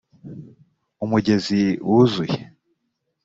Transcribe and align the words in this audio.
umugezi 1.03 1.61
wuzuye 1.89 2.37